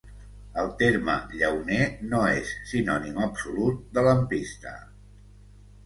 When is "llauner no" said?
1.41-2.23